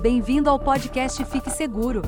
[0.00, 2.00] Bem-vindo ao podcast Fique Seguro.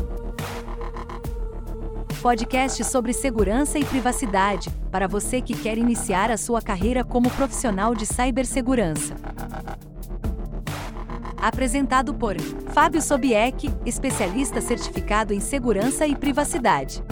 [2.22, 7.94] Podcast sobre segurança e privacidade, para você que quer iniciar a sua carreira como profissional
[7.94, 9.14] de cibersegurança.
[11.36, 12.40] Apresentado por
[12.72, 17.04] Fábio Sobieck, especialista certificado em segurança e privacidade.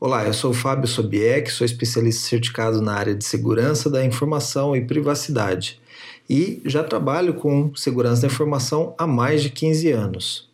[0.00, 4.84] Olá, eu sou Fábio Sobieck, sou especialista certificado na área de segurança da informação e
[4.84, 5.79] privacidade
[6.30, 10.48] e já trabalho com segurança da informação há mais de 15 anos.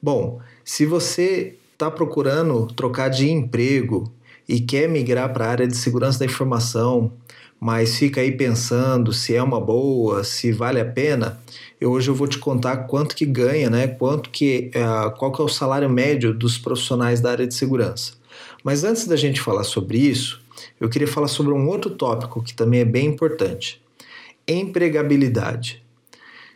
[0.00, 4.12] Bom, se você está procurando trocar de emprego
[4.46, 7.10] e quer migrar para a área de segurança da informação,
[7.58, 11.40] mas fica aí pensando se é uma boa, se vale a pena,
[11.80, 13.88] eu, hoje eu vou te contar quanto que ganha, né?
[13.88, 18.12] Quanto que, uh, qual que é o salário médio dos profissionais da área de segurança.
[18.62, 20.42] Mas antes da gente falar sobre isso,
[20.78, 23.80] eu queria falar sobre um outro tópico que também é bem importante:
[24.48, 25.84] empregabilidade.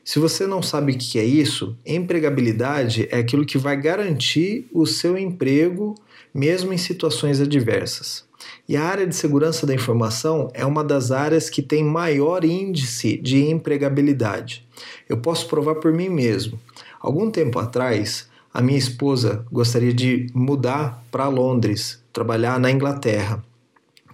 [0.04, 4.86] Se você não sabe o que é isso, empregabilidade é aquilo que vai garantir o
[4.86, 5.94] seu emprego
[6.34, 8.24] mesmo em situações adversas.
[8.68, 13.16] E a área de segurança da informação é uma das áreas que tem maior índice
[13.18, 14.66] de empregabilidade.
[15.08, 16.58] Eu posso provar por mim mesmo.
[17.00, 23.44] Algum tempo atrás, a minha esposa gostaria de mudar para Londres, trabalhar na Inglaterra.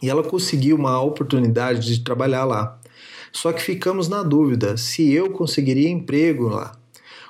[0.03, 2.76] E ela conseguiu uma oportunidade de trabalhar lá.
[3.37, 6.73] Só que ficamos na dúvida se eu conseguiria emprego lá.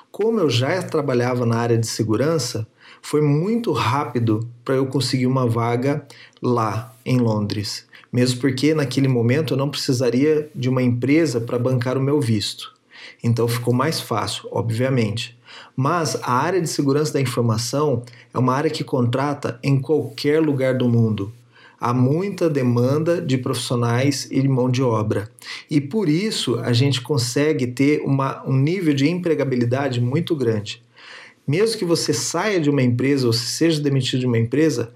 [0.09, 2.65] Como eu já trabalhava na área de segurança,
[3.01, 6.07] foi muito rápido para eu conseguir uma vaga
[6.41, 11.97] lá em Londres, mesmo porque naquele momento eu não precisaria de uma empresa para bancar
[11.97, 12.73] o meu visto.
[13.21, 15.37] Então ficou mais fácil, obviamente.
[15.75, 18.01] Mas a área de segurança da informação
[18.33, 21.33] é uma área que contrata em qualquer lugar do mundo.
[21.79, 25.29] Há muita demanda de profissionais e mão de obra.
[25.69, 30.83] E por isso a gente consegue ter uma, um nível de empregabilidade muito grande.
[31.47, 34.93] Mesmo que você saia de uma empresa ou seja demitido de uma empresa,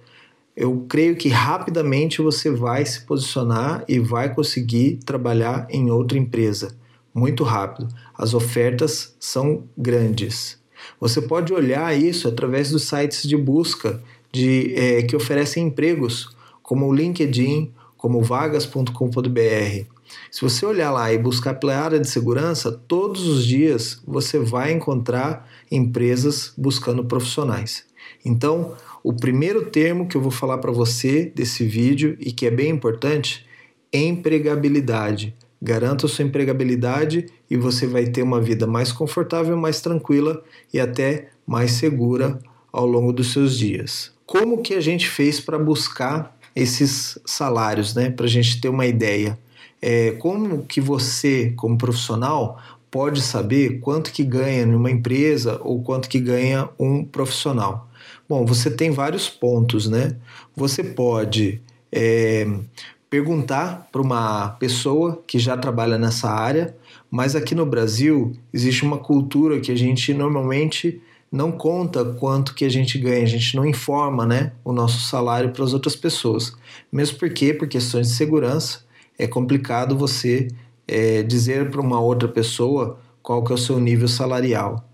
[0.56, 6.76] eu creio que rapidamente você vai se posicionar e vai conseguir trabalhar em outra empresa.
[7.14, 7.88] Muito rápido.
[8.18, 10.60] As ofertas são grandes.
[11.00, 14.02] Você pode olhar isso através dos sites de busca
[14.32, 16.30] de, é, que oferecem empregos,
[16.72, 19.86] como o LinkedIn, como vagas.com.br.
[20.32, 24.72] Se você olhar lá e buscar pela área de segurança, todos os dias você vai
[24.72, 27.84] encontrar empresas buscando profissionais.
[28.24, 28.74] Então,
[29.04, 32.70] o primeiro termo que eu vou falar para você desse vídeo e que é bem
[32.70, 33.46] importante,
[33.92, 35.36] empregabilidade.
[35.62, 40.42] Garanta sua empregabilidade e você vai ter uma vida mais confortável, mais tranquila
[40.74, 42.40] e até mais segura
[42.72, 44.14] ao longo dos seus dias.
[44.26, 48.10] Como que a gente fez para buscar esses salários, né?
[48.10, 49.38] Para a gente ter uma ideia.
[49.82, 56.10] É, como que você, como profissional, pode saber quanto que ganha numa empresa ou quanto
[56.10, 57.90] que ganha um profissional?
[58.28, 60.16] Bom, você tem vários pontos, né?
[60.56, 62.48] Você pode é,
[63.10, 66.76] perguntar para uma pessoa que já trabalha nessa área,
[67.10, 71.02] mas aqui no Brasil existe uma cultura que a gente normalmente
[71.32, 75.52] não conta quanto que a gente ganha, a gente não informa né, o nosso salário
[75.52, 76.54] para as outras pessoas.
[76.92, 78.84] Mesmo porque, por questões de segurança,
[79.18, 80.50] é complicado você
[80.88, 84.86] é, dizer para uma outra pessoa qual que é o seu nível salarial.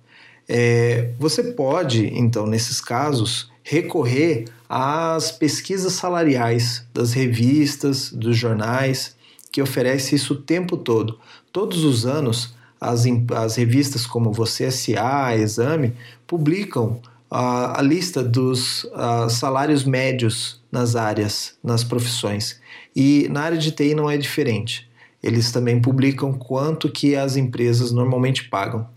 [0.47, 9.15] É, você pode, então, nesses casos, recorrer às pesquisas salariais das revistas, dos jornais,
[9.51, 11.19] que oferece isso o tempo todo.
[11.51, 13.05] Todos os anos, as,
[13.35, 15.93] as revistas como Você SA, Exame,
[16.25, 18.85] publicam a, a lista dos
[19.29, 22.59] salários médios nas áreas, nas profissões.
[22.95, 24.89] E na área de TI não é diferente.
[25.21, 28.87] Eles também publicam quanto que as empresas normalmente pagam.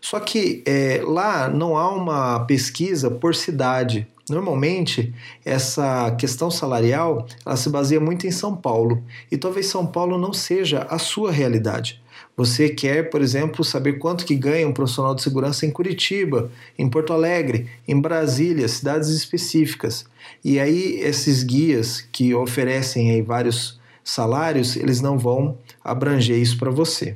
[0.00, 4.06] Só que é, lá não há uma pesquisa por cidade.
[4.28, 5.12] Normalmente,
[5.44, 10.32] essa questão salarial ela se baseia muito em São Paulo e talvez São Paulo não
[10.32, 11.99] seja a sua realidade.
[12.40, 16.88] Você quer, por exemplo, saber quanto que ganha um profissional de segurança em Curitiba, em
[16.88, 20.06] Porto Alegre, em Brasília, cidades específicas.
[20.42, 26.70] E aí esses guias que oferecem aí vários salários, eles não vão abranger isso para
[26.70, 27.14] você,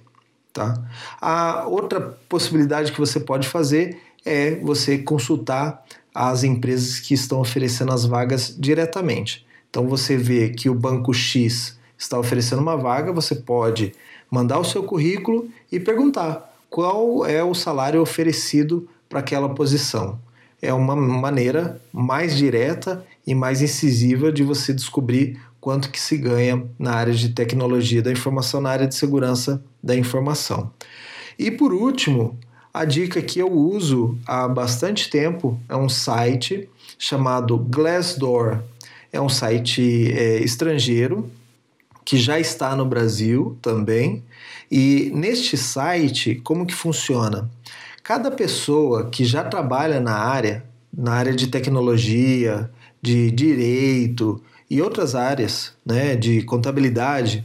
[0.52, 0.74] tá?
[1.18, 3.96] A outra possibilidade que você pode fazer
[4.26, 5.82] é você consultar
[6.14, 9.46] as empresas que estão oferecendo as vagas diretamente.
[9.70, 13.94] Então você vê que o banco X está oferecendo uma vaga, você pode
[14.34, 20.18] mandar o seu currículo e perguntar qual é o salário oferecido para aquela posição.
[20.60, 26.64] É uma maneira mais direta e mais incisiva de você descobrir quanto que se ganha
[26.76, 30.72] na área de tecnologia da informação, na área de segurança da informação.
[31.38, 32.36] E por último,
[32.72, 38.58] a dica que eu uso há bastante tempo é um site chamado Glassdoor.
[39.12, 41.30] É um site é, estrangeiro
[42.04, 44.22] que já está no Brasil também.
[44.70, 47.50] E neste site, como que funciona?
[48.02, 52.70] Cada pessoa que já trabalha na área, na área de tecnologia,
[53.00, 57.44] de direito e outras áreas, né, de contabilidade,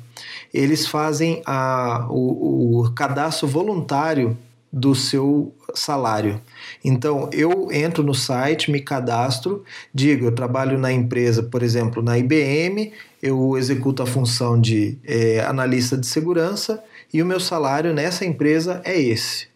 [0.53, 4.37] eles fazem a, o, o cadastro voluntário
[4.71, 6.39] do seu salário.
[6.83, 9.63] Então, eu entro no site, me cadastro,
[9.93, 15.41] digo, eu trabalho na empresa, por exemplo, na IBM, eu executo a função de é,
[15.41, 16.83] analista de segurança
[17.13, 19.47] e o meu salário nessa empresa é esse.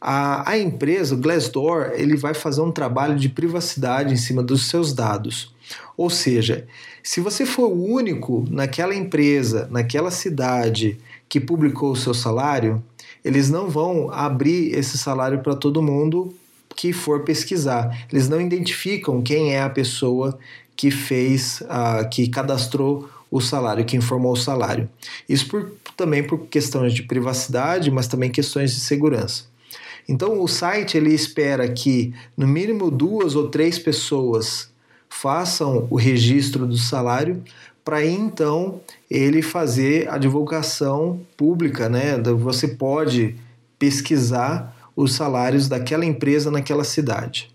[0.00, 4.68] A, a empresa, o Glassdoor, ele vai fazer um trabalho de privacidade em cima dos
[4.68, 5.54] seus dados.
[5.96, 6.66] Ou seja,
[7.02, 12.82] se você for o único naquela empresa, naquela cidade que publicou o seu salário,
[13.26, 16.32] eles não vão abrir esse salário para todo mundo
[16.76, 18.06] que for pesquisar.
[18.12, 20.38] Eles não identificam quem é a pessoa
[20.76, 24.88] que fez, uh, que cadastrou o salário, que informou o salário.
[25.28, 29.46] Isso por, também por questões de privacidade, mas também questões de segurança.
[30.08, 34.70] Então o site ele espera que no mínimo duas ou três pessoas
[35.08, 37.42] façam o registro do salário
[37.86, 42.20] para então ele fazer a divulgação pública, né?
[42.36, 43.36] Você pode
[43.78, 47.48] pesquisar os salários daquela empresa naquela cidade.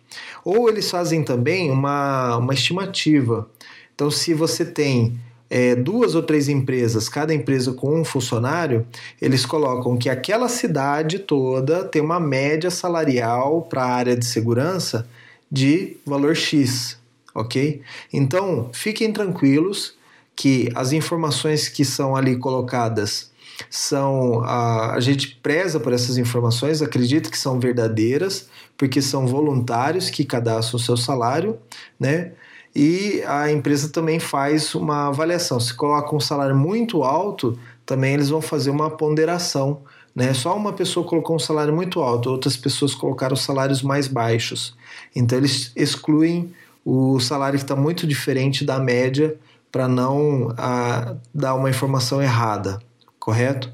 [0.45, 3.49] Ou eles fazem também uma, uma estimativa.
[3.93, 5.19] Então, se você tem
[5.49, 8.87] é, duas ou três empresas, cada empresa com um funcionário,
[9.21, 15.05] eles colocam que aquela cidade toda tem uma média salarial para a área de segurança
[15.51, 16.97] de valor X,
[17.35, 17.81] ok?
[18.13, 19.99] Então, fiquem tranquilos
[20.35, 23.31] que as informações que são ali colocadas
[23.69, 30.09] são a, a gente preza por essas informações, acredita que são verdadeiras, porque são voluntários
[30.09, 31.59] que cadastram o seu salário,
[31.99, 32.31] né?
[32.75, 35.59] E a empresa também faz uma avaliação.
[35.59, 39.81] Se coloca um salário muito alto, também eles vão fazer uma ponderação.
[40.15, 40.33] Né?
[40.33, 44.73] Só uma pessoa colocou um salário muito alto, outras pessoas colocaram salários mais baixos.
[45.13, 46.53] Então eles excluem
[46.85, 49.35] o salário que está muito diferente da média
[49.71, 52.79] para não a, dar uma informação errada,
[53.19, 53.71] correto?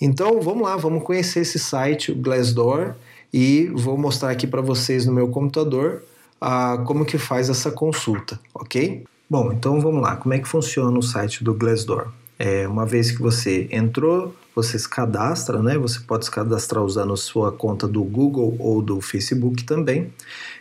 [0.00, 2.94] Então vamos lá, vamos conhecer esse site, o Glassdoor,
[3.32, 6.02] e vou mostrar aqui para vocês no meu computador
[6.40, 9.04] a, como que faz essa consulta, ok?
[9.28, 12.08] Bom, então vamos lá, como é que funciona o site do Glassdoor?
[12.38, 15.76] É, uma vez que você entrou, você se cadastra, né?
[15.78, 20.12] Você pode se cadastrar usando sua conta do Google ou do Facebook também.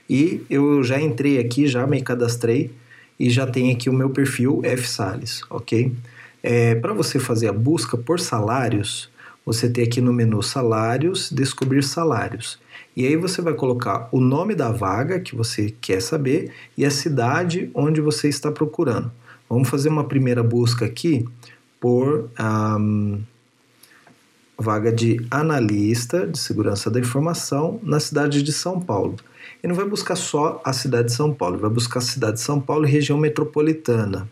[0.09, 2.71] E eu já entrei aqui, já me cadastrei
[3.19, 5.93] e já tem aqui o meu perfil F Sales, ok?
[6.41, 9.09] É, Para você fazer a busca por salários,
[9.45, 12.59] você tem aqui no menu Salários, Descobrir Salários.
[12.95, 16.91] E aí você vai colocar o nome da vaga que você quer saber e a
[16.91, 19.11] cidade onde você está procurando.
[19.49, 21.25] Vamos fazer uma primeira busca aqui
[21.79, 23.21] por um,
[24.57, 29.17] vaga de analista de segurança da informação na cidade de São Paulo.
[29.63, 32.41] Ele não vai buscar só a cidade de São Paulo, vai buscar a cidade de
[32.41, 34.27] São Paulo e região metropolitana.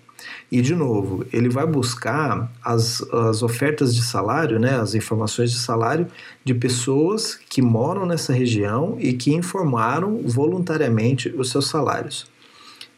[0.51, 5.57] E, de novo, ele vai buscar as, as ofertas de salário, né, as informações de
[5.57, 6.05] salário
[6.43, 12.29] de pessoas que moram nessa região e que informaram voluntariamente os seus salários.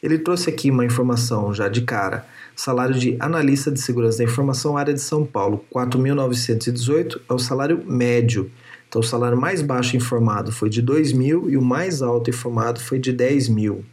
[0.02, 2.26] Ele trouxe aqui uma informação já de cara.
[2.56, 7.84] Salário de analista de segurança da informação, área de São Paulo, 4.918 é o salário
[7.86, 8.52] médio.
[8.94, 12.80] Então, o salário mais baixo informado foi de 2 mil e o mais alto informado
[12.80, 13.84] foi de 10 mil.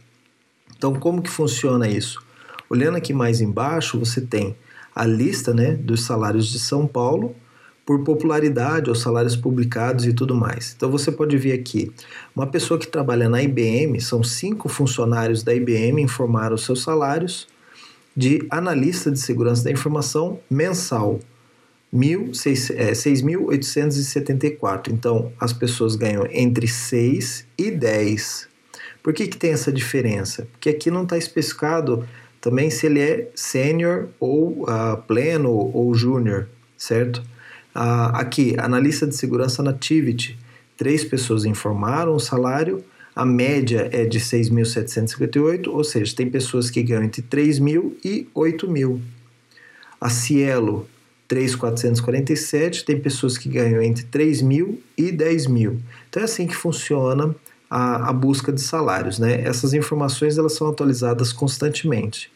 [0.77, 2.23] Então, como que funciona isso?
[2.69, 4.55] Olhando aqui mais embaixo, você tem
[4.95, 7.35] a lista né, dos salários de São Paulo
[7.83, 10.71] por popularidade, os salários publicados e tudo mais.
[10.77, 11.91] Então você pode ver aqui,
[12.35, 17.47] uma pessoa que trabalha na IBM, são cinco funcionários da IBM informaram seus salários
[18.15, 21.19] de analista de segurança da informação mensal.
[21.93, 24.87] 6.874.
[24.87, 28.51] É, então, as pessoas ganham entre 6 e 10.
[29.03, 30.47] Por que, que tem essa diferença?
[30.51, 32.07] Porque aqui não está especificado
[32.39, 37.17] também se ele é sênior ou uh, pleno ou júnior, certo?
[37.75, 40.37] Uh, aqui, analista de segurança na Tivity.
[40.75, 42.83] Três pessoas informaram o salário,
[43.15, 48.99] a média é de 6.758, ou seja, tem pessoas que ganham entre 3.000 e 8.000.
[49.99, 50.87] A Cielo
[51.31, 55.79] 3,447, tem pessoas que ganham entre 3 mil e 10 mil.
[56.09, 57.33] Então é assim que funciona
[57.69, 59.17] a, a busca de salários.
[59.17, 59.41] Né?
[59.41, 62.29] Essas informações elas são atualizadas constantemente.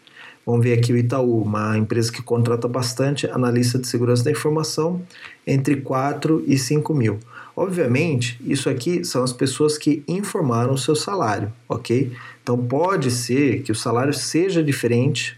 [0.46, 5.02] Vamos ver aqui o Itaú, uma empresa que contrata bastante analista de segurança da informação,
[5.46, 7.20] entre 4 e 5 mil.
[7.54, 12.14] Obviamente, isso aqui são as pessoas que informaram o seu salário, ok?
[12.42, 15.38] Então pode ser que o salário seja diferente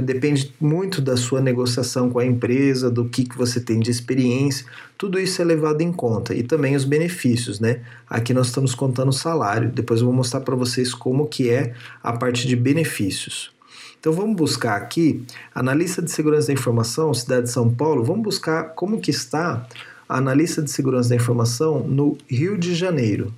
[0.00, 4.64] depende muito da sua negociação com a empresa, do que, que você tem de experiência,
[4.96, 7.80] tudo isso é levado em conta e também os benefícios, né?
[8.08, 11.74] Aqui nós estamos contando o salário, depois eu vou mostrar para vocês como que é
[12.02, 13.52] a parte de benefícios.
[14.00, 18.74] Então vamos buscar aqui, analista de segurança da informação, cidade de São Paulo, vamos buscar
[18.74, 19.66] como que está
[20.08, 23.32] a analista de segurança da informação no Rio de Janeiro.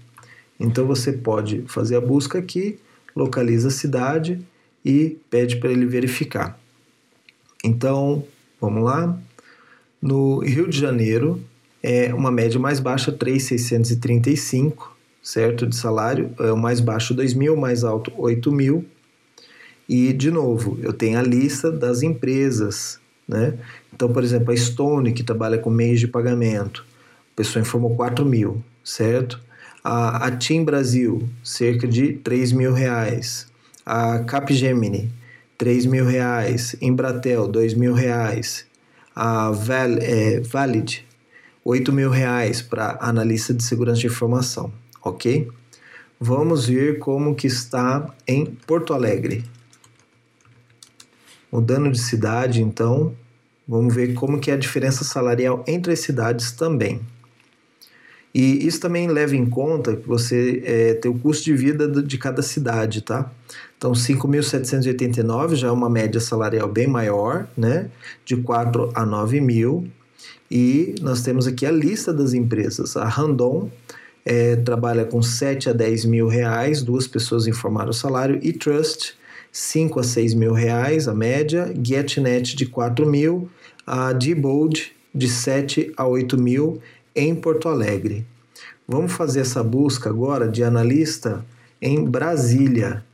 [0.58, 2.78] Então você pode fazer a busca aqui,
[3.14, 4.40] localiza a cidade,
[4.84, 6.58] e pede para ele verificar.
[7.64, 8.24] Então,
[8.60, 9.18] vamos lá.
[10.00, 11.40] No Rio de Janeiro,
[11.82, 15.66] é uma média mais baixa 3,635, certo?
[15.66, 18.84] De salário, é o mais baixo 2.000, o mais alto 8.000.
[19.88, 23.54] E, de novo, eu tenho a lista das empresas, né?
[23.92, 26.84] Então, por exemplo, a Stone, que trabalha com meios de pagamento,
[27.32, 29.40] a pessoa informou 4 mil, certo?
[29.82, 33.46] A, a Team Brasil, cerca de 3 mil reais
[33.84, 35.12] a Capgemini,
[35.58, 38.66] 3 mil reais, Embratel, 2 mil reais,
[39.14, 41.06] a Val, é, Valid,
[41.64, 44.72] 8 mil reais para analista de segurança de informação,
[45.02, 45.48] ok?
[46.18, 49.44] Vamos ver como que está em Porto Alegre.
[51.50, 53.14] Mudando de cidade, então,
[53.66, 57.00] vamos ver como que é a diferença salarial entre as cidades também.
[58.34, 62.18] E isso também leva em conta que você é, tem o custo de vida de
[62.18, 63.30] cada cidade, tá?
[63.78, 67.88] Então, 5.789 já é uma média salarial bem maior, né?
[68.24, 69.86] De 4 a 9 mil.
[70.50, 72.96] E nós temos aqui a lista das empresas.
[72.96, 73.70] A Randon
[74.24, 78.40] é, trabalha com 7 a 10 mil reais, duas pessoas informaram o salário.
[78.42, 79.14] E Trust,
[79.52, 81.72] 5 a 6 mil reais, a média.
[81.80, 83.48] GetNet de 4 mil.
[83.86, 86.80] A Diebold, de 7 a 8 mil
[87.14, 88.26] em Porto Alegre.
[88.86, 91.44] Vamos fazer essa busca agora de analista
[91.80, 93.04] em Brasília.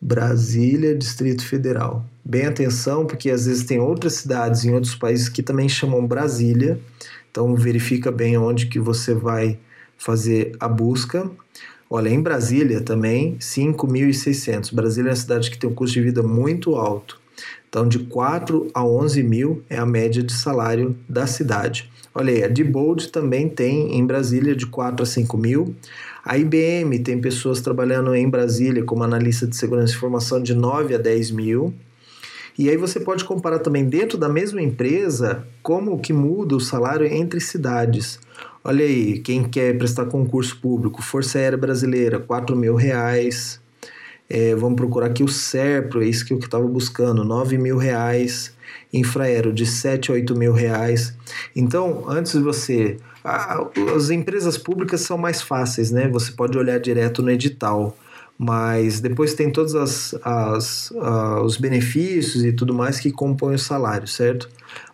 [0.00, 2.04] Brasília, Distrito Federal.
[2.24, 6.80] Bem atenção, porque às vezes tem outras cidades em outros países que também chamam Brasília.
[7.30, 9.58] Então verifica bem onde que você vai
[9.96, 11.30] fazer a busca.
[11.88, 14.74] Olha, em Brasília também, 5.600.
[14.74, 17.20] Brasília é uma cidade que tem um custo de vida muito alto.
[17.68, 21.90] Então, de 4 a 11 mil é a média de salário da cidade.
[22.12, 25.74] Olha aí, a Diebold também tem em Brasília de 4 a 5 mil.
[26.24, 30.94] A IBM tem pessoas trabalhando em Brasília como analista de segurança de informação de 9
[30.94, 31.72] a 10 mil.
[32.58, 37.06] E aí você pode comparar também dentro da mesma empresa como que muda o salário
[37.06, 38.18] entre cidades.
[38.62, 43.60] Olha aí, quem quer prestar concurso público, Força Aérea Brasileira, 4 mil reais.
[44.28, 48.52] É, vamos procurar aqui o SERPRO, é isso que eu estava buscando, 9 mil reais.
[48.92, 51.16] Infraero, de 7 a 8 mil reais.
[51.54, 52.96] Então, antes de você...
[53.94, 56.08] as empresas públicas são mais fáceis, né?
[56.08, 57.96] Você pode olhar direto no edital
[58.42, 63.58] mas depois tem todos as, as, uh, os benefícios e tudo mais que compõem o
[63.58, 64.48] salário, certo?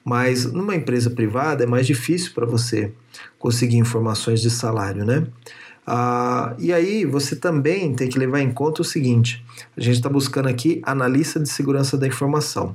[0.04, 2.90] Mas numa empresa privada é mais difícil para você
[3.38, 5.28] conseguir informações de salário, né?
[5.86, 9.44] Ah, e aí você também tem que levar em conta o seguinte:
[9.76, 12.74] a gente está buscando aqui analista de segurança da informação.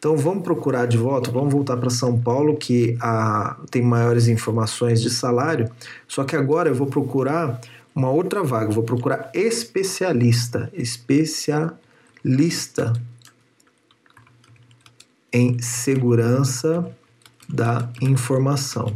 [0.00, 5.02] Então vamos procurar de volta, vamos voltar para São Paulo, que ah, tem maiores informações
[5.02, 5.70] de salário.
[6.08, 7.60] Só que agora eu vou procurar
[7.94, 11.74] uma outra vaga, vou procurar especialista, especialista
[15.30, 16.90] em segurança
[17.46, 18.94] da informação.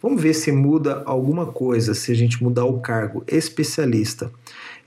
[0.00, 4.32] Vamos ver se muda alguma coisa, se a gente mudar o cargo especialista.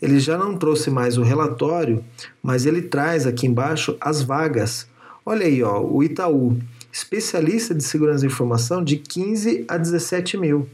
[0.01, 2.03] Ele já não trouxe mais o relatório,
[2.41, 4.87] mas ele traz aqui embaixo as vagas.
[5.29, 6.57] Olha aí, ó, o Itaú,
[6.89, 10.69] especialista de segurança da informação de 15 a 17 mil.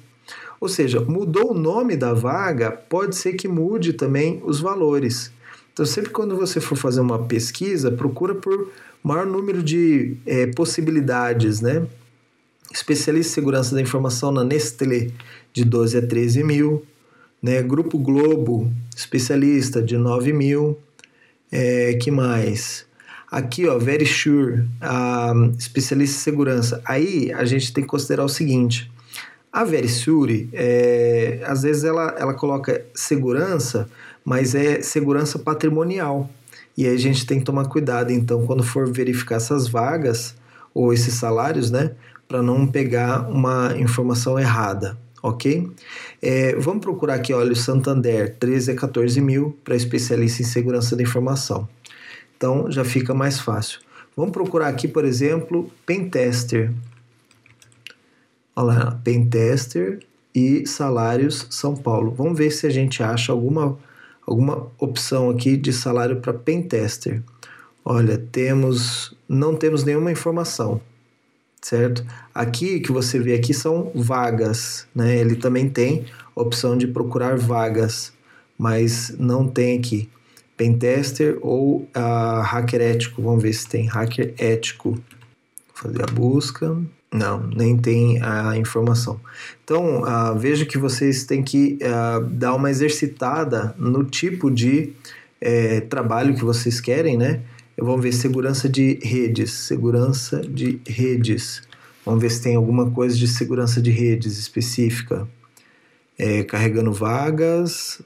[0.62, 5.31] Ou seja, mudou o nome da vaga, pode ser que mude também os valores.
[5.74, 8.69] Então, sempre quando você for fazer uma pesquisa, procura por
[9.03, 11.88] maior número de é, possibilidades, né?
[12.72, 15.10] especialista em segurança da informação na Nestlé,
[15.51, 16.86] de 12 a 13 mil,
[17.41, 17.60] né?
[17.63, 20.77] Grupo Globo, especialista, de 9 mil,
[21.51, 22.86] é, que mais?
[23.33, 26.81] Aqui, ó, Verisure, a especialista em segurança.
[26.85, 28.91] Aí a gente tem que considerar o seguinte:
[29.51, 33.89] a Verisure, é, às vezes ela, ela coloca segurança,
[34.23, 36.29] mas é segurança patrimonial.
[36.77, 40.35] E aí a gente tem que tomar cuidado, então, quando for verificar essas vagas
[40.71, 41.89] ou esses salários, né?
[42.27, 45.71] para não pegar uma informação errada, ok?
[46.21, 50.95] É, vamos procurar aqui, olha, o Santander, 13 a 14 mil para especialista em segurança
[50.95, 51.67] da informação.
[52.43, 53.79] Então já fica mais fácil.
[54.17, 56.73] Vamos procurar aqui, por exemplo, Pentester.
[58.53, 60.00] Olha lá, Pentester
[60.35, 62.12] e salários São Paulo.
[62.12, 63.79] Vamos ver se a gente acha alguma,
[64.27, 67.23] alguma opção aqui de salário para Pentester.
[67.85, 70.81] Olha, temos não temos nenhuma informação,
[71.62, 72.05] certo?
[72.35, 75.17] Aqui que você vê aqui são vagas, né?
[75.17, 78.12] Ele também tem a opção de procurar vagas,
[78.57, 80.09] mas não tem aqui
[80.55, 83.22] pentester ou uh, hacker ético.
[83.22, 84.91] Vamos ver se tem hacker ético.
[84.91, 85.01] Vou
[85.74, 86.77] fazer a busca.
[87.12, 89.19] Não, nem tem a informação.
[89.63, 94.93] Então, uh, veja que vocês têm que uh, dar uma exercitada no tipo de
[95.45, 97.41] eh, trabalho que vocês querem, né?
[97.77, 101.62] Vamos ver segurança de redes, segurança de redes.
[102.05, 105.27] Vamos ver se tem alguma coisa de segurança de redes específica.
[106.17, 108.01] É, carregando vagas.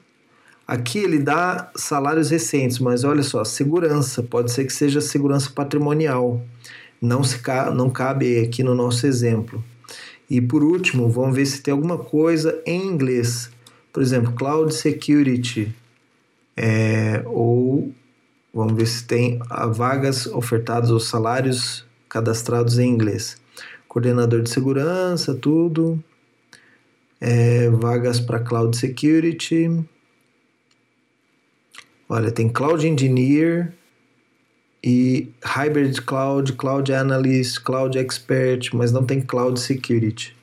[0.68, 6.42] Aqui ele dá salários recentes, mas olha só, segurança, pode ser que seja segurança patrimonial
[7.00, 7.40] não, se
[7.74, 9.62] não cabe aqui no nosso exemplo.
[10.28, 13.50] E por último, vamos ver se tem alguma coisa em inglês.
[13.92, 15.74] Por exemplo, Cloud Security.
[16.56, 17.92] É, ou
[18.52, 19.38] vamos ver se tem
[19.72, 23.40] vagas ofertadas ou salários cadastrados em inglês.
[23.86, 26.02] Coordenador de segurança, tudo.
[27.20, 29.82] É, vagas para Cloud Security.
[32.08, 33.72] Olha, tem Cloud Engineer,
[34.82, 40.36] e Hybrid Cloud, Cloud Analyst, Cloud Expert, mas não tem Cloud Security.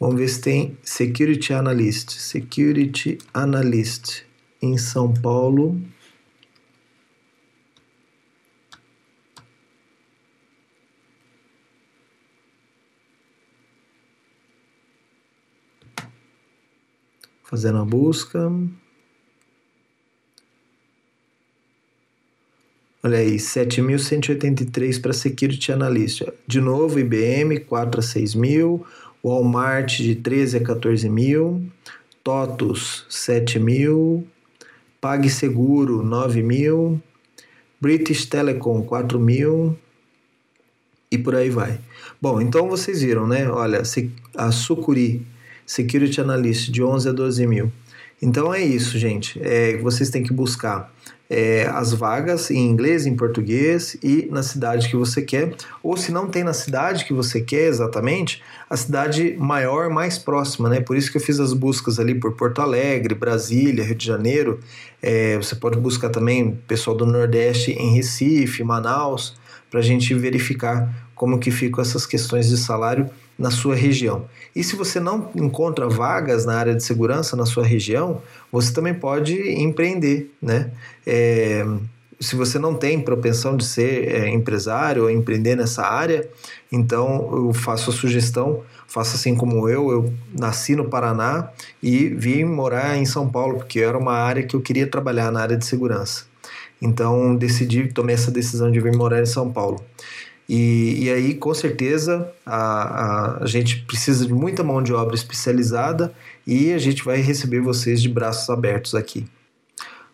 [0.00, 2.10] Vamos ver se tem Security Analyst.
[2.10, 4.24] Security Analyst
[4.60, 5.80] em São Paulo.
[17.44, 18.50] Fazendo a busca.
[23.04, 26.22] Olha aí, 7.183 para Security Analyst.
[26.46, 28.86] De novo, IBM, 4 a 6 mil.
[29.24, 31.64] Walmart, de 13 a 14 mil.
[32.22, 34.24] TOTUS, 7 mil.
[35.00, 37.02] PagSeguro, 9 mil.
[37.80, 39.76] British Telecom, 4 mil.
[41.10, 41.80] E por aí vai.
[42.20, 43.50] Bom, então vocês viram, né?
[43.50, 43.82] Olha,
[44.36, 45.26] a Sucuri,
[45.66, 47.72] Security Analyst, de 11 a 12 mil.
[48.22, 49.40] Então é isso, gente.
[49.42, 50.92] É, vocês têm que buscar
[51.28, 55.54] é, as vagas em inglês, em português e na cidade que você quer.
[55.82, 60.68] Ou se não tem na cidade que você quer exatamente, a cidade maior, mais próxima,
[60.68, 60.80] né?
[60.80, 64.60] Por isso que eu fiz as buscas ali por Porto Alegre, Brasília, Rio de Janeiro.
[65.02, 69.34] É, você pode buscar também pessoal do Nordeste em Recife, Manaus,
[69.68, 73.10] para a gente verificar como que ficam essas questões de salário
[73.42, 74.26] na sua região.
[74.54, 78.94] E se você não encontra vagas na área de segurança na sua região, você também
[78.94, 80.70] pode empreender, né?
[81.04, 81.66] É,
[82.20, 86.28] se você não tem propensão de ser é, empresário ou empreender nessa área,
[86.70, 91.50] então eu faço a sugestão, faça assim como eu, eu nasci no Paraná
[91.82, 95.40] e vim morar em São Paulo, porque era uma área que eu queria trabalhar na
[95.40, 96.26] área de segurança.
[96.80, 99.82] Então decidi, tomei essa decisão de vir morar em São Paulo.
[100.54, 106.12] E, e aí, com certeza, a, a, gente precisa de muita mão de obra especializada
[106.46, 109.24] e a gente vai receber vocês de braços abertos aqui.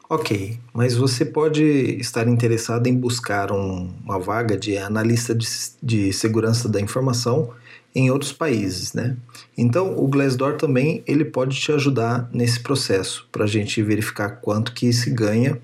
[0.09, 1.65] Ok, mas você pode
[1.99, 5.49] estar interessado em buscar um, uma vaga de analista de,
[5.83, 7.51] de segurança da informação
[7.93, 9.17] em outros países, né?
[9.57, 14.73] Então, o Glassdoor também ele pode te ajudar nesse processo para a gente verificar quanto
[14.73, 15.61] que se ganha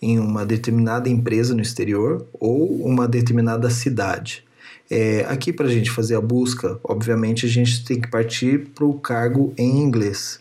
[0.00, 4.44] em uma determinada empresa no exterior ou uma determinada cidade.
[4.90, 8.84] É, aqui, para a gente fazer a busca, obviamente a gente tem que partir para
[8.84, 10.38] o cargo em inglês.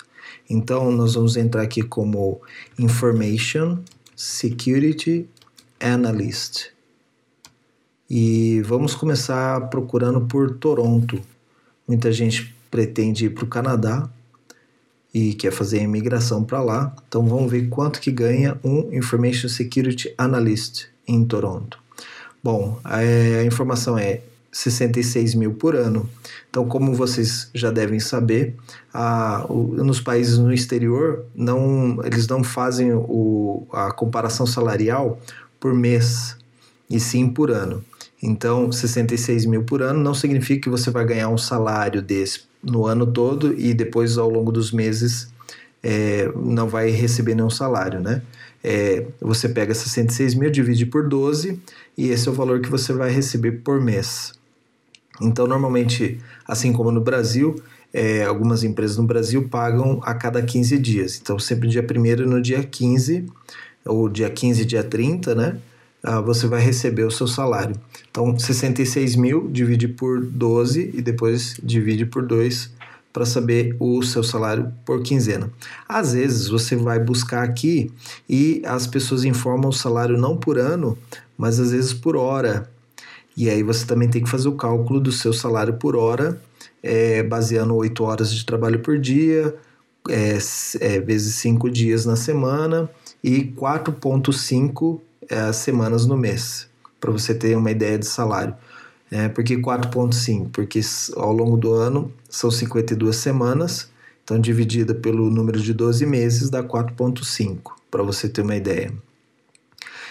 [0.50, 2.40] Então, nós vamos entrar aqui como
[2.80, 3.80] Information
[4.16, 5.28] Security
[5.80, 6.68] Analyst.
[8.10, 11.22] E vamos começar procurando por Toronto.
[11.86, 14.10] Muita gente pretende ir para o Canadá,
[15.18, 16.96] e quer fazer a imigração para lá.
[17.08, 21.80] Então vamos ver quanto que ganha um Information Security Analyst em Toronto.
[22.44, 26.08] Bom, a, a informação é 66 mil por ano.
[26.50, 28.56] Então, como vocês já devem saber,
[28.94, 35.20] a, o, nos países no exterior não, eles não fazem o, a comparação salarial
[35.60, 36.38] por mês
[36.88, 37.84] e sim por ano.
[38.22, 42.86] Então, 66 mil por ano não significa que você vai ganhar um salário desse no
[42.86, 45.32] ano todo e depois ao longo dos meses
[45.84, 48.22] é, não vai receber nenhum salário, né?
[48.64, 51.60] É, você pega 66 mil, divide por 12
[51.98, 54.34] e esse é o valor que você vai receber por mês.
[55.22, 57.56] Então, normalmente, assim como no Brasil,
[57.94, 61.20] é, algumas empresas no Brasil pagam a cada 15 dias.
[61.22, 63.26] Então, sempre dia 1 no dia 15,
[63.86, 65.58] ou dia 15, dia 30, né?
[66.06, 67.76] Uh, você vai receber o seu salário.
[68.10, 72.72] Então, 66 mil divide por 12 e depois divide por 2
[73.18, 75.52] para saber o seu salário por quinzena.
[75.90, 77.92] Às vezes você vai buscar aqui
[78.30, 80.98] e as pessoas informam o salário não por ano,
[81.38, 82.70] mas às vezes por hora.
[83.36, 86.40] E aí você também tem que fazer o cálculo do seu salário por hora,
[86.82, 89.56] é, baseando 8 horas de trabalho por dia,
[90.10, 90.38] é,
[90.80, 92.90] é, vezes 5 dias na semana
[93.24, 96.68] e 4,5 é, semanas no mês,
[97.00, 98.56] para você ter uma ideia de salário.
[99.10, 100.50] É, por que 4,5?
[100.52, 100.82] Porque
[101.16, 103.90] ao longo do ano são 52 semanas,
[104.24, 108.92] então dividida pelo número de 12 meses dá 4,5, para você ter uma ideia.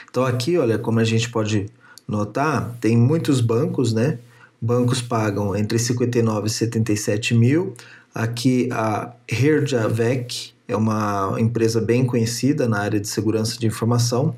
[0.08, 1.66] Então aqui, olha, como a gente pode
[2.08, 4.18] notar, tem muitos bancos, né?
[4.60, 7.74] Bancos pagam entre 59 e 77 mil.
[8.14, 14.34] Aqui a Herjavec é uma empresa bem conhecida na área de segurança de informação.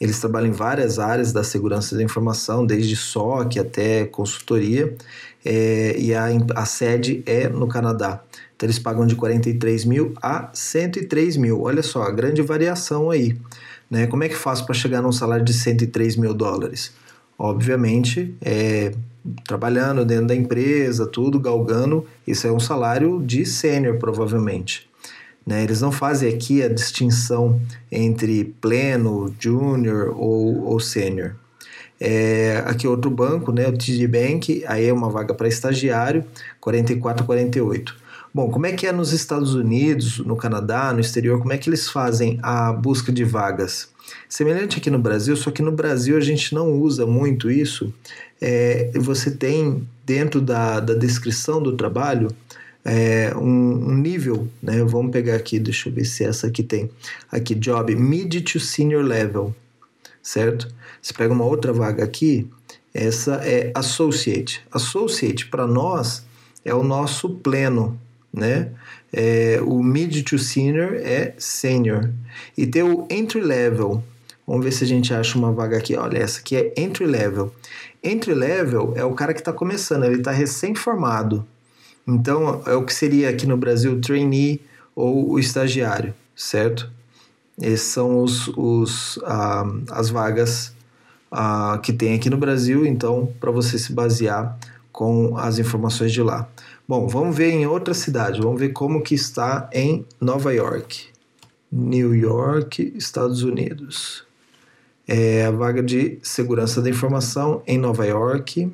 [0.00, 4.96] Eles trabalham em várias áreas da segurança da informação, desde SOC até consultoria,
[5.44, 8.22] é, e a, a sede é no Canadá.
[8.56, 11.62] Então eles pagam de 43 mil a 103 mil.
[11.62, 13.36] Olha só, a grande variação aí.
[13.90, 14.06] Né?
[14.06, 16.92] Como é que faz para chegar num salário de 103 mil dólares?
[17.38, 18.92] Obviamente, é,
[19.46, 24.89] trabalhando dentro da empresa, tudo, galgando, isso é um salário de sênior, provavelmente.
[25.50, 25.64] Né?
[25.64, 27.60] Eles não fazem aqui a distinção
[27.90, 31.34] entre pleno, júnior ou, ou sênior.
[31.98, 36.24] É, aqui outro banco, né, o TD Bank, aí é uma vaga para estagiário,
[36.60, 37.96] 44 48.
[38.32, 41.68] Bom, como é que é nos Estados Unidos, no Canadá, no exterior, como é que
[41.68, 43.88] eles fazem a busca de vagas?
[44.28, 47.92] Semelhante aqui no Brasil, só que no Brasil a gente não usa muito isso.
[48.40, 52.28] É, você tem dentro da, da descrição do trabalho
[52.90, 54.82] é, um, um, nível, né?
[54.82, 56.90] Vamos pegar aqui, deixa eu ver se essa aqui tem.
[57.30, 59.54] Aqui, job mid to senior level,
[60.20, 60.66] certo?
[61.00, 62.48] Você pega uma outra vaga aqui,
[62.92, 64.60] essa é associate.
[64.72, 66.24] Associate para nós
[66.64, 67.96] é o nosso pleno,
[68.34, 68.72] né?
[69.12, 72.10] É, o mid to senior é senior.
[72.58, 74.02] E tem o entry level.
[74.44, 75.94] Vamos ver se a gente acha uma vaga aqui.
[75.94, 77.54] Olha, essa aqui é entry level.
[78.02, 81.46] Entry level é o cara que está começando, ele está recém-formado.
[82.06, 84.60] Então, é o que seria aqui no Brasil o trainee
[84.94, 86.90] ou o estagiário, certo?
[87.60, 90.74] Esses são os, os, ah, as vagas
[91.30, 94.58] ah, que tem aqui no Brasil, então, para você se basear
[94.90, 96.48] com as informações de lá.
[96.88, 101.08] Bom, vamos ver em outra cidade, vamos ver como que está em Nova York.
[101.70, 104.24] New York, Estados Unidos.
[105.06, 108.70] É a vaga de segurança da informação em Nova York.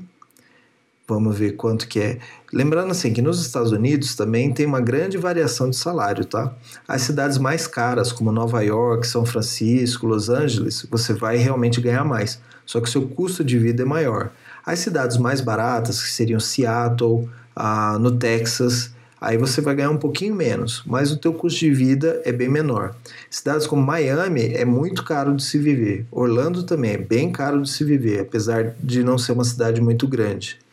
[1.08, 2.18] Vamos ver quanto que é.
[2.52, 6.52] Lembrando assim que nos Estados Unidos também tem uma grande variação de salário, tá?
[6.86, 12.04] As cidades mais caras, como Nova York, São Francisco, Los Angeles, você vai realmente ganhar
[12.04, 12.40] mais.
[12.64, 14.32] Só que seu custo de vida é maior.
[14.64, 18.90] As cidades mais baratas, que seriam Seattle, ah, no Texas,
[19.20, 22.48] aí você vai ganhar um pouquinho menos, mas o teu custo de vida é bem
[22.48, 22.96] menor.
[23.30, 26.04] Cidades como Miami é muito caro de se viver.
[26.10, 30.08] Orlando também é bem caro de se viver, apesar de não ser uma cidade muito
[30.08, 30.65] grande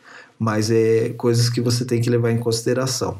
[0.44, 3.16] mas é coisas que você tem que levar em consideração.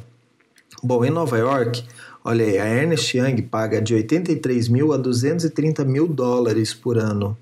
[0.82, 1.82] Bom, em Nova York,
[2.22, 7.34] olha aí, a Ernest Young paga de 83 mil a 230 mil dólares por ano.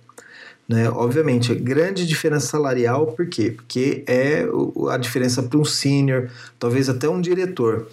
[0.68, 0.88] Né?
[0.88, 3.51] Obviamente, é grande diferença salarial, por quê?
[3.51, 4.47] Porque é
[4.88, 7.88] a diferença para um senior, talvez até um diretor.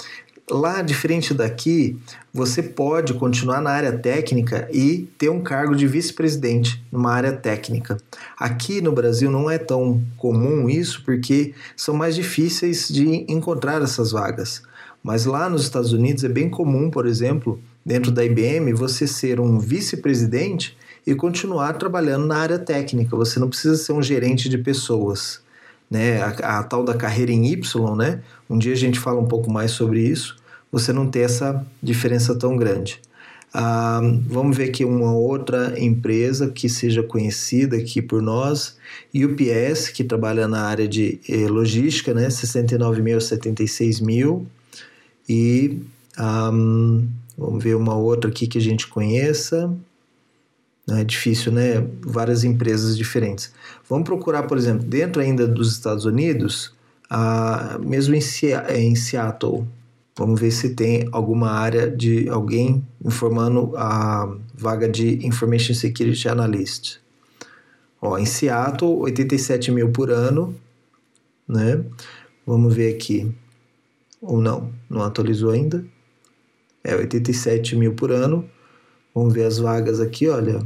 [0.49, 1.95] Lá, diferente daqui,
[2.33, 7.97] você pode continuar na área técnica e ter um cargo de vice-presidente numa área técnica.
[8.35, 14.11] Aqui no Brasil não é tão comum isso porque são mais difíceis de encontrar essas
[14.11, 14.63] vagas.
[15.03, 19.39] Mas lá nos Estados Unidos é bem comum, por exemplo, dentro da IBM, você ser
[19.39, 23.15] um vice-presidente e continuar trabalhando na área técnica.
[23.15, 25.41] Você não precisa ser um gerente de pessoas.
[25.91, 26.19] Né?
[26.23, 28.21] A, a tal da carreira em Y, né?
[28.49, 30.38] Um dia a gente fala um pouco mais sobre isso
[30.71, 33.01] você não ter essa diferença tão grande.
[33.51, 38.77] Ah, vamos ver aqui uma outra empresa que seja conhecida aqui por nós,
[39.13, 44.45] UPS, que trabalha na área de eh, logística, né, 69 mil, 76 mil,
[45.27, 45.81] e
[46.19, 49.75] um, vamos ver uma outra aqui que a gente conheça,
[50.87, 53.51] é difícil, né, várias empresas diferentes.
[53.89, 56.71] Vamos procurar, por exemplo, dentro ainda dos Estados Unidos,
[57.09, 58.21] ah, mesmo em,
[58.75, 59.67] em Seattle,
[60.19, 66.97] Vamos ver se tem alguma área de alguém informando a vaga de Information Security Analyst.
[68.01, 70.53] Ó, em Seattle, 87 mil por ano,
[71.47, 71.85] né?
[72.45, 73.33] Vamos ver aqui.
[74.21, 75.85] Ou não, não atualizou ainda.
[76.83, 78.43] É 87 mil por ano.
[79.15, 80.59] Vamos ver as vagas aqui, olha.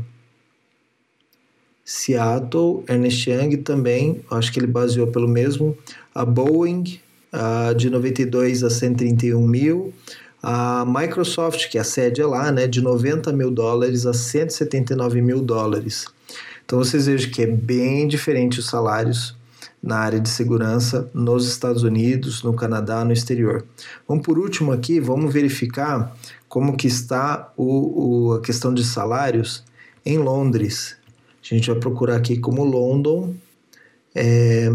[1.86, 5.78] Seattle, Ernest Young também, acho que ele baseou pelo mesmo.
[6.16, 7.03] A Boeing,
[7.34, 9.94] uh, de 92 a 131 mil.
[10.42, 15.42] A Microsoft, que a sede é lá, né, de 90 mil dólares a 179 mil
[15.42, 16.06] dólares.
[16.66, 19.36] Então vocês vejam que é bem diferente os salários
[19.82, 23.66] na área de segurança nos Estados Unidos, no Canadá, no exterior.
[24.08, 26.16] Vamos por último aqui, vamos verificar
[26.48, 29.64] como que está o, o, a questão de salários
[30.06, 30.96] em Londres.
[31.42, 33.34] A gente vai procurar aqui como London,
[34.16, 34.70] é,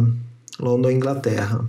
[0.61, 1.65] London, Inglaterra,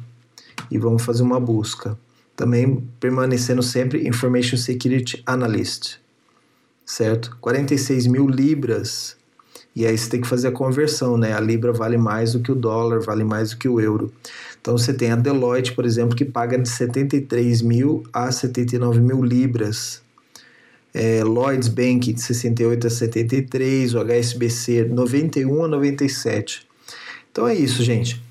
[0.70, 1.98] e vamos fazer uma busca.
[2.36, 5.98] Também permanecendo sempre Information Security Analyst,
[6.86, 7.38] certo?
[7.42, 9.20] 46 mil libras
[9.76, 11.34] e aí você tem que fazer a conversão, né?
[11.34, 14.12] A libra vale mais do que o dólar, vale mais do que o euro.
[14.60, 19.24] Então você tem a Deloitte, por exemplo, que paga de 73 mil a 79 mil
[19.24, 20.02] libras.
[20.94, 26.68] É, Lloyds Bank de 68 a 73, o HSBC 91 a 97.
[27.32, 28.22] Então é isso, gente.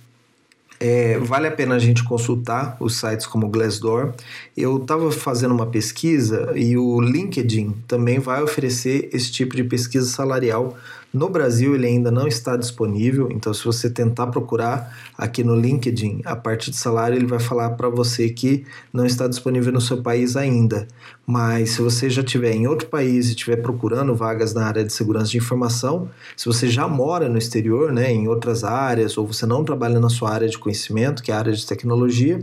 [0.81, 4.15] É, vale a pena a gente consultar os sites como Glassdoor.
[4.57, 10.09] Eu estava fazendo uma pesquisa e o LinkedIn também vai oferecer esse tipo de pesquisa
[10.09, 10.77] salarial
[11.13, 16.21] no Brasil ele ainda não está disponível, então se você tentar procurar aqui no LinkedIn
[16.25, 20.03] a parte de salário, ele vai falar para você que não está disponível no seu
[20.03, 20.87] país ainda.
[21.27, 24.93] Mas se você já estiver em outro país e estiver procurando vagas na área de
[24.93, 29.47] segurança de informação, se você já mora no exterior, né, em outras áreas, ou você
[29.47, 32.39] não trabalha na sua área de conhecimento, que é a área de tecnologia,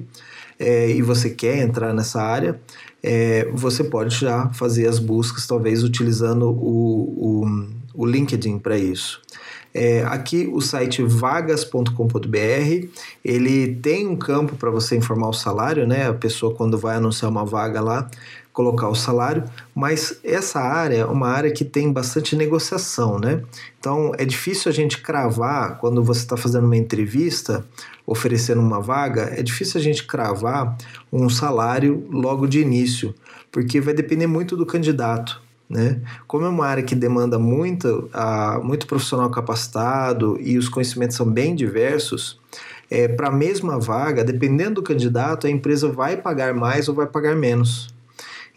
[0.58, 2.60] é, e você quer entrar nessa área,
[3.04, 9.21] é, você pode já fazer as buscas, talvez utilizando o, o o LinkedIn para isso.
[9.73, 12.88] É, aqui o site vagas.com.br
[13.23, 16.08] ele tem um campo para você informar o salário, né?
[16.08, 18.10] A pessoa quando vai anunciar uma vaga lá
[18.55, 19.43] colocar o salário,
[19.75, 23.43] mas essa área é uma área que tem bastante negociação, né?
[23.77, 27.65] Então é difícil a gente cravar quando você está fazendo uma entrevista,
[28.08, 30.77] oferecendo uma vaga, é difícil a gente cravar
[31.12, 33.13] um salário logo de início,
[33.51, 35.43] porque vai depender muito do candidato.
[35.69, 35.99] Né?
[36.28, 38.10] Como é uma área que demanda muito,
[38.63, 42.39] muito profissional capacitado e os conhecimentos são bem diversos,
[42.89, 47.08] é, para a mesma vaga, dependendo do candidato, a empresa vai pagar mais ou vai
[47.08, 47.88] pagar menos.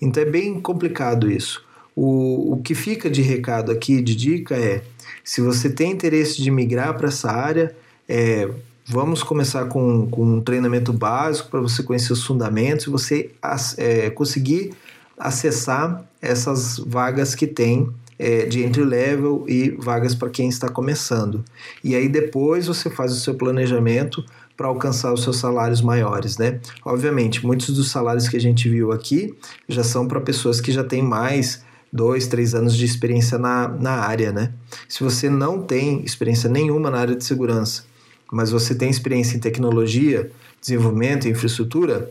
[0.00, 1.64] Então é bem complicado isso.
[1.96, 4.82] O, o que fica de recado aqui, de dica, é:
[5.24, 7.74] se você tem interesse de migrar para essa área,
[8.08, 8.48] é,
[8.86, 13.30] vamos começar com, com um treinamento básico para você conhecer os fundamentos e você
[13.76, 14.72] é, conseguir
[15.18, 21.44] acessar essas vagas que tem é, de entry level e vagas para quem está começando.
[21.84, 24.24] E aí depois você faz o seu planejamento
[24.56, 26.58] para alcançar os seus salários maiores, né?
[26.84, 29.32] Obviamente, muitos dos salários que a gente viu aqui
[29.68, 33.92] já são para pessoas que já têm mais dois, três anos de experiência na, na
[33.92, 34.52] área, né?
[34.88, 37.84] Se você não tem experiência nenhuma na área de segurança,
[38.32, 42.10] mas você tem experiência em tecnologia, desenvolvimento e infraestrutura,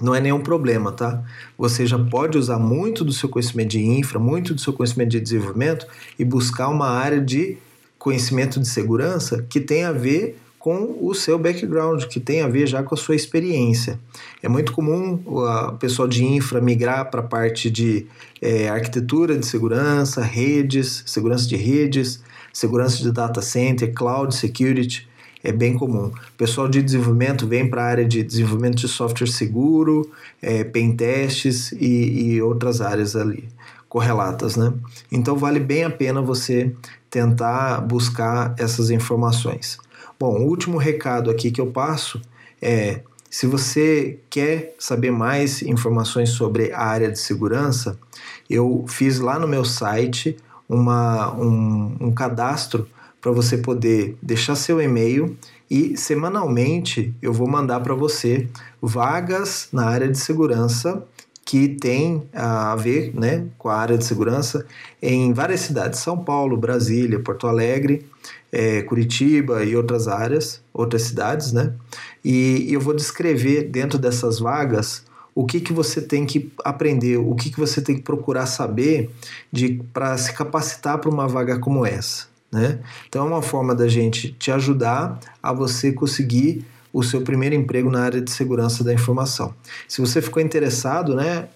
[0.00, 1.22] não é nenhum problema, tá?
[1.58, 5.20] Você já pode usar muito do seu conhecimento de infra, muito do seu conhecimento de
[5.20, 5.86] desenvolvimento
[6.18, 7.58] e buscar uma área de
[7.98, 12.66] conhecimento de segurança que tem a ver com o seu background, que tem a ver
[12.66, 13.98] já com a sua experiência.
[14.42, 18.06] É muito comum o pessoal de infra migrar para a parte de
[18.42, 25.08] é, arquitetura de segurança, redes, segurança de redes, segurança de data center, cloud security
[25.42, 26.12] é bem comum.
[26.36, 31.72] Pessoal de desenvolvimento vem para a área de desenvolvimento de software seguro, é, pen testes
[31.72, 33.48] e, e outras áreas ali
[33.88, 34.72] correlatas, né?
[35.10, 36.72] Então vale bem a pena você
[37.10, 39.78] tentar buscar essas informações.
[40.18, 42.20] Bom, o último recado aqui que eu passo
[42.62, 47.98] é se você quer saber mais informações sobre a área de segurança,
[48.48, 50.36] eu fiz lá no meu site
[50.68, 52.86] uma, um, um cadastro
[53.20, 55.36] para você poder deixar seu e-mail
[55.70, 58.48] e semanalmente eu vou mandar para você
[58.80, 61.04] vagas na área de segurança
[61.44, 64.64] que tem a ver né, com a área de segurança
[65.02, 68.06] em várias cidades, São Paulo, Brasília, Porto Alegre,
[68.52, 71.72] é, Curitiba e outras áreas, outras cidades, né?
[72.24, 75.04] E, eu vou descrever dentro dessas vagas
[75.34, 79.10] o que, que você tem que aprender, o que, que você tem que procurar saber
[79.92, 82.29] para se capacitar para uma vaga como essa.
[82.50, 82.80] Né?
[83.08, 87.90] Então é uma forma da gente te ajudar a você conseguir o seu primeiro emprego
[87.90, 89.54] na área de segurança da informação.
[89.86, 91.48] Se você ficou interessado, né,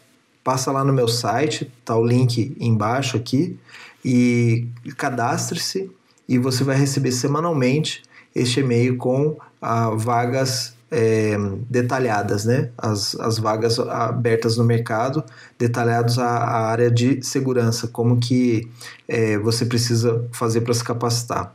[0.45, 3.59] passa lá no meu site, tá o link embaixo aqui
[4.05, 5.91] e cadastre-se
[6.29, 8.03] e você vai receber semanalmente
[8.35, 11.37] este e-mail com ah, vagas é,
[11.69, 12.71] detalhadas, né?
[12.79, 15.25] As, as vagas abertas no mercado,
[15.59, 18.71] detalhados a, a área de segurança, como que
[19.09, 21.53] é, você precisa fazer para se capacitar.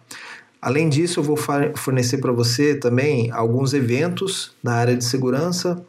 [0.61, 1.37] Além disso, eu vou
[1.77, 5.81] fornecer para você também alguns eventos na área de segurança,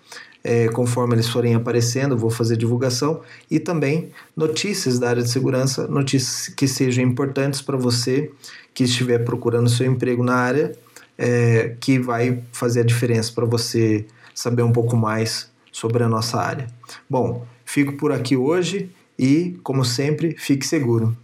[0.45, 5.89] é, conforme eles forem aparecendo, vou fazer divulgação e também notícias da área de segurança,
[5.89, 8.31] notícias que sejam importantes para você
[8.73, 10.73] que estiver procurando seu emprego na área,
[11.21, 16.41] é, que vai fazer a diferença para você saber um pouco mais sobre a nossa
[16.41, 16.67] área.
[17.09, 21.15] Bom, fico por aqui hoje e, como sempre, fique seguro.